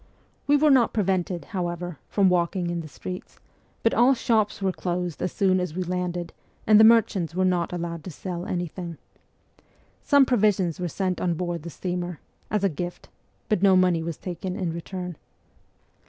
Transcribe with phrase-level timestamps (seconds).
[0.47, 3.37] We were not pre vented, however, from walking in the streets,
[3.83, 6.33] but all shops were closed as soon as we landed
[6.65, 8.97] and the merchants were not allowed to sell anything.
[10.01, 12.19] Some provisions were sent on board the steamer
[12.49, 13.09] as a gift,
[13.47, 15.17] but no money was taken in return.